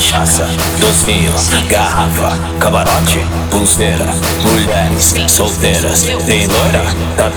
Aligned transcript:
cachaça, 0.00 0.46
docinhos, 0.80 1.50
garrafa, 1.68 2.34
camarote, 2.58 3.20
pulseira, 3.50 4.06
mulheres 4.42 5.14
solteiras, 5.28 6.04
tem 6.24 6.46
loira, 6.46 6.82
tá 7.18 7.30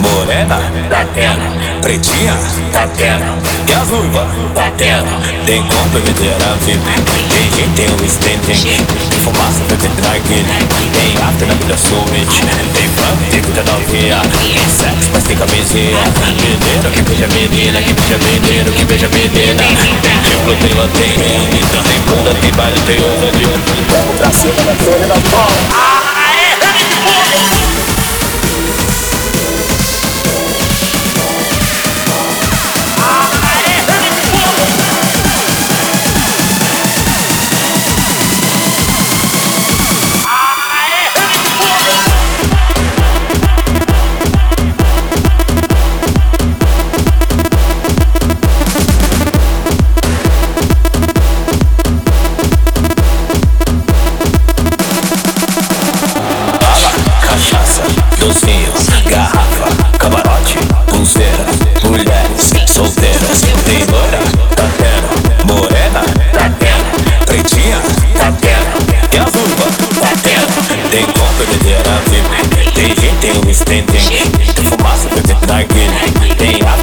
morena, 0.00 0.58
tá 0.90 1.73
pretinha, 1.84 2.32
tá 2.72 2.88
tendo, 2.96 3.36
e 3.68 3.72
as 3.74 3.90
ruivas, 3.90 4.26
tá 4.54 4.72
tendo, 4.78 5.04
tem 5.44 5.62
compra, 5.64 6.00
bebedeira, 6.00 6.56
VIP, 6.64 6.80
tem 7.28 7.44
gente, 7.52 7.74
tem 7.76 7.84
o 7.84 8.04
standing, 8.06 8.40
tem 9.10 9.20
fumaça, 9.20 9.60
tem 9.68 9.90
narguilha, 10.00 10.48
tem 10.94 11.12
after 11.22 11.46
na 11.46 11.52
vida 11.52 11.76
summit, 11.76 12.24
tem 12.72 12.88
funk, 12.88 13.20
tem 13.30 13.42
cuida 13.42 13.62
novinha, 13.70 14.16
tem 14.32 14.64
sexo, 14.64 15.10
mas 15.12 15.24
tem 15.24 15.36
camisinha, 15.36 16.00
menino 16.40 16.90
que 16.90 17.02
beija 17.02 17.28
menina, 17.28 17.82
que 17.82 17.92
beija 17.92 18.16
menino, 18.16 18.72
que 18.72 18.84
beija 18.86 19.08
menina, 19.08 19.62
tem 20.00 20.16
diplo, 20.24 20.56
tem 20.56 20.72
lanterna, 20.72 21.84
tem 21.84 22.00
bunda, 22.00 22.32
tem 22.40 22.50
baile, 22.52 22.80
tem 22.86 22.96
onda 22.96 23.30
de 23.36 23.44
Vamos 23.44 24.16
pra 24.16 24.32
cima 24.32 24.54
da 24.64 24.72
torre 24.82 25.04
da 25.06 25.16
bola 25.28 25.52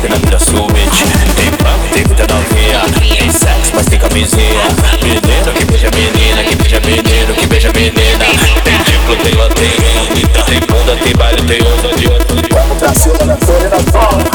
tem 0.01 0.09
na 0.09 0.17
Tem 0.17 1.51
branco, 1.51 1.87
tem 1.93 2.03
vida 2.03 2.25
novinha 2.27 2.81
Tem 3.17 3.31
sexo, 3.31 3.71
mas 3.75 3.85
tem 3.85 3.99
camisinha. 3.99 4.63
Menino 5.03 5.53
que 5.53 5.65
beija 5.65 5.89
menina, 5.91 6.43
que 6.43 6.55
beija 6.55 6.79
menino, 6.79 7.33
que 7.35 7.47
beija 7.47 7.71
menina. 7.73 8.25
Tem 8.63 8.77
tipo, 8.79 9.15
tem 9.23 9.33
lanterna, 9.35 10.43
tem 10.45 10.59
bunda, 10.61 10.95
tem 11.03 11.13
baile, 11.13 11.41
tem 11.43 11.61
onda 11.61 11.95
de 11.95 12.07
Vamos 12.53 12.77
pra 12.77 12.93
cima 12.93 13.17
da 13.25 13.37
folha, 13.37 13.65
e 13.65 13.69
da 13.69 13.79
flor 13.79 14.30